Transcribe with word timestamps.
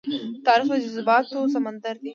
تاریخ 0.45 0.67
د 0.71 0.75
جذباتو 0.83 1.51
سمندر 1.55 1.95
دی. 2.01 2.09